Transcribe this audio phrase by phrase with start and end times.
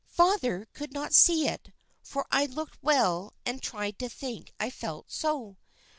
[0.09, 5.11] "Father could not see it, for I looked well and tried to think I felt
[5.11, 5.57] so.